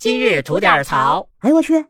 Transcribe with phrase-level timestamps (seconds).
[0.00, 1.28] 今日吐点槽。
[1.40, 1.84] 哎呦，我去！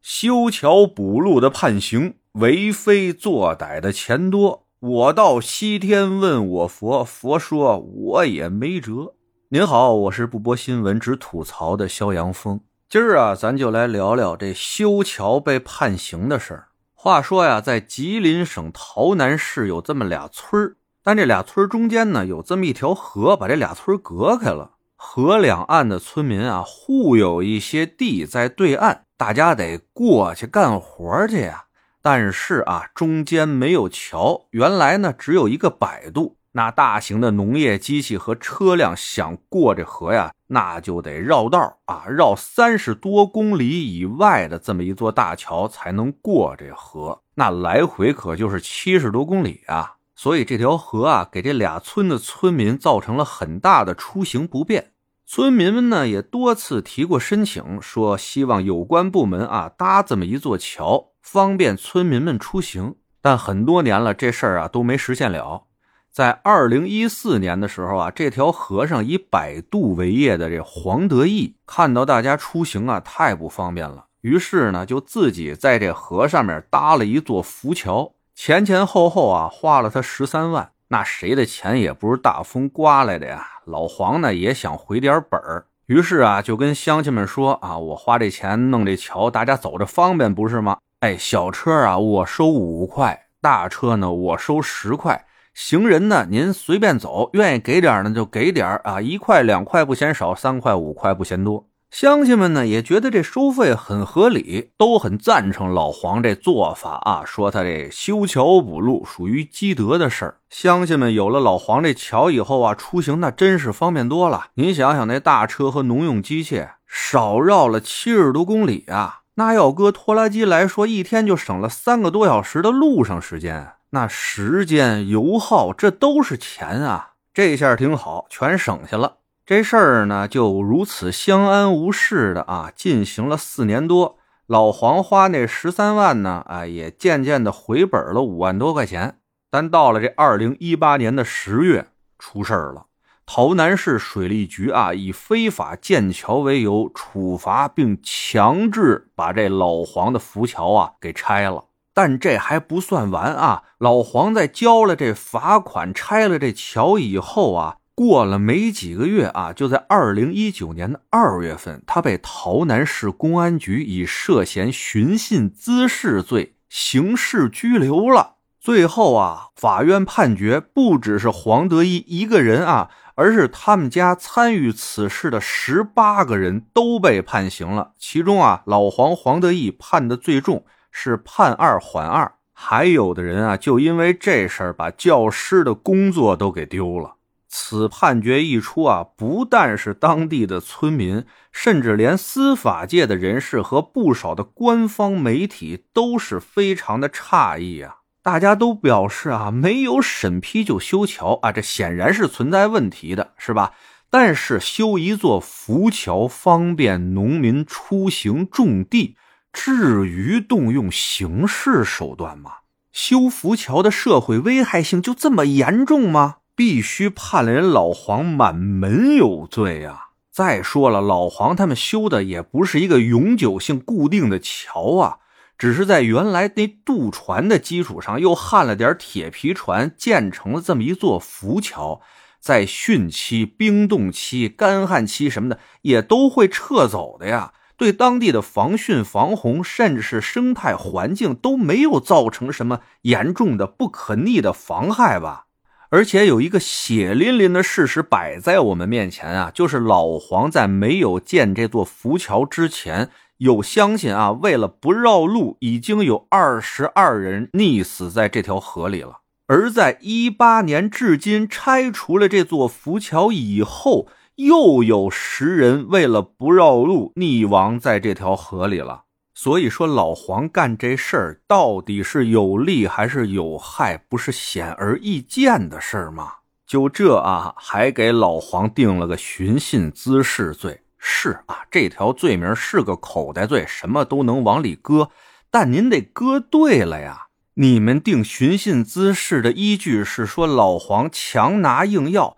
[0.00, 4.66] 修桥补路的判刑，为非作歹的钱多。
[4.80, 9.12] 我到西天问我佛，佛说我也没辙。
[9.50, 12.58] 您好，我是不播新闻只吐槽的肖阳峰。
[12.88, 16.68] 今儿啊，咱就来聊聊这修桥被判刑的事儿。
[16.94, 24.76] 话说呀，在吉林省洮南市有这么俩村儿，但这俩村中间呢，有这么一条河，把这俩村隔开了。
[25.00, 31.66] 河两岸的村民啊，互有一些地在对岸，大家得过去干活去呀。
[32.02, 36.36] 但是啊，中间没有桥，原来呢，只有一个摆渡。
[36.52, 47.20] 那大型的农业机器和车辆想过这河呀，那就得绕道啊，绕三十多公里以外的这么一座大桥才能过这河。
[47.36, 49.94] 那来回可就是七十多公里啊。
[50.20, 54.90] 所以这条河啊，给这俩村的村民造成了很大的出行不便。
[55.24, 62.96] 村民们呢，也多次提过申请，说希望有关部门啊搭这么一座桥，方便村民们出行。
[63.20, 65.66] 但很多年了，这事儿啊都没实现了。
[66.10, 78.14] 在二零一四年的时候啊，这条河上以摆渡为业的这黄德义看到大家出行啊太不方便了，于是呢就自己在这河上面搭了一座浮桥。
[78.40, 80.70] 前前后后啊，花了他十三万。
[80.90, 83.44] 那谁的钱也不是大风刮来的呀？
[83.64, 90.78] 老黄呢也想回点本儿，于是啊，就跟乡亲们说啊：“我花这钱弄这桥，大家走着方便不是吗？
[91.00, 110.36] 哎，小车啊，我收五块；大车呢，我收十块；行人呢，您随便走，愿意给点呢就给点啊，一块两块不嫌少，三块五块不嫌多。”乡亲们呢也觉得这收费很合理，都很赞成老黄这做法啊，说他这修桥补路属于积德的事儿。
[110.50, 114.48] 乡亲们有了老黄这桥以后啊，出行那真是方便多了。
[114.54, 123.72] 您想想，那大车和农用机械少绕了七十多公里啊，那要搁拖拉机来说，一天就省了三个多小时的路上时间。
[123.90, 129.16] 那时间、油耗，这都是钱啊，这下挺好，全省下了。
[129.48, 134.18] 这事儿呢，就如此相安无事的啊，进行了四年多。
[134.46, 139.20] 老黄花那十三万呢，啊，也渐渐的回本了五万多块钱。
[139.50, 141.86] 但到了这二零一八年的十月，
[142.18, 142.88] 出事儿了。
[143.24, 151.64] 洮南市水利局啊，以非法建桥为由，处罚并强制把这老黄的浮桥啊给拆了。
[151.94, 157.77] 但这还不算完啊，老黄在交了这罚款、拆了这桥以后啊。
[157.98, 168.36] 过了没几个月啊，就在二零一九年的二月份，他被洮南市公安局以涉嫌寻衅滋事罪刑事拘留了。
[168.60, 177.94] 最后啊，法院判决不只是黄德一一个人啊，而是他们家参与此事的十八个人都被判刑了。
[177.98, 182.30] 其中啊，老黄黄德义判的最重，是判二缓二。
[182.52, 187.16] 还有的人啊，就因为这事儿把教师的工作都给丢了。
[187.48, 197.96] 此判决一出啊，不但是当地的村民，甚至连司法界的人士和不少的官方媒体都是非常的诧异啊！
[198.22, 203.72] 大家都表示啊，没有审批就修桥啊，这显然是存在问题的，是吧？
[204.10, 209.16] 但是修一座浮桥方便农民出行种地，
[209.52, 212.52] 至于动用刑事手段吗？
[212.92, 216.36] 修浮桥的社会危害性就这么严重吗？
[216.58, 220.08] 必须判了人老黄满门有罪呀！
[220.28, 225.18] 再说了，老黄他们修的也不是一个永久性固定的桥啊，
[225.56, 232.00] 只是在原来那渡船的基础上又焊了点铁皮船，建成了这么一座浮桥。
[232.40, 237.52] 在汛期、冰冻期、干旱期什么的，也都会撤走的呀。
[237.76, 245.44] 对当地的防汛防洪，甚至是生态环境都没有造成什么严重的不可逆的妨害吧？
[245.90, 253.08] 而且有一个血淋淋的事实摆在我们面前啊，就是老黄在没有建这座浮桥之前，
[253.38, 259.20] 有乡亲啊，为了不绕路，已经有二十二人溺死在这条河里了。
[259.46, 269.04] 而在一八年至今拆除了这座浮桥以后，又有十人为了不绕路溺亡在这条河里了。
[269.40, 276.32] 所以说，老黄干这事儿到底是有利还是有害，不是显而易见的事儿吗？
[276.66, 280.80] 就这啊，还给老黄定了个寻衅滋事罪。
[280.98, 285.10] 是啊，这条罪名是个口袋罪，什么都能往里搁。
[285.52, 287.28] 但您得搁对了呀。
[287.54, 292.37] 你们定寻衅滋事的依据是说老黄强拿硬要。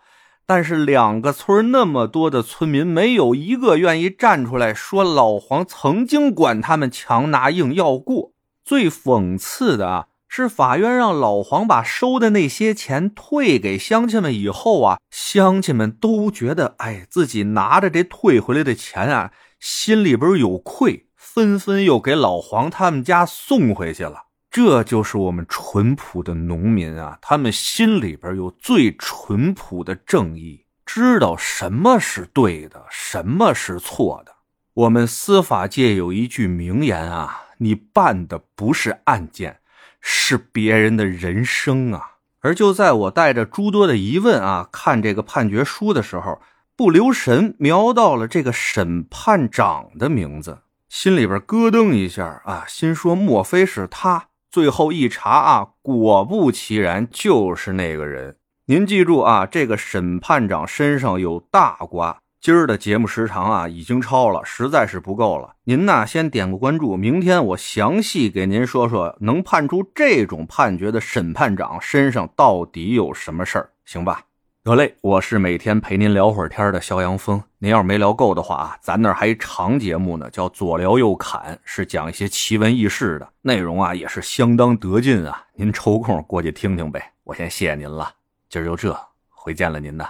[0.51, 8.33] 但是两个村那么多的村民，没有一个愿意站出来说老黄曾经管他们强拿硬要过。
[8.65, 19.31] 最讽刺的啊，是法院让老黄把收的那些钱退给乡亲们以后啊，乡亲们都觉得，哎，自己拿着这退回来的钱啊，
[19.61, 24.25] 心里边有愧，纷纷又给老黄他们家送回去了。
[24.51, 34.33] 这就是我们淳朴的农民啊，他们心里边有最淳朴的正义，知道什么是对的，什么是错的。
[34.75, 39.61] 我们司法界有一句名言啊：“你办的不是案件，
[40.01, 46.41] 是别人的人生啊。”而就在我带着诸多的疑问啊看这个判决书的时候，
[46.75, 54.30] 不留神瞄到了这个审判长的名字，心里边咯噔一下啊，心说莫非是他？
[54.51, 58.35] 最后一查啊，果不其然，就是那个人。
[58.67, 62.19] 您记住啊，这个审判长身上有大瓜。
[62.41, 65.55] 今儿的节目时长啊，已经超了，实在是不够了。
[65.65, 74.23] 您呐，先点个关注，明天我详细给您说说，能判出这种判决的审判长身上到底有什么事儿，行吧？
[74.63, 77.43] 得嘞，我是每天陪您聊会儿天的肖阳峰。
[77.57, 85.47] 您要是没聊够的话啊，咱那儿还一长节目呢，叫左聊右侃，是讲一些奇闻异事的内容啊，也是相当得劲啊。
[85.55, 87.11] 您抽空过去听听呗。
[87.25, 88.13] 我先谢谢您了，
[88.51, 88.95] 今儿就这，
[89.31, 90.07] 回见了您呐。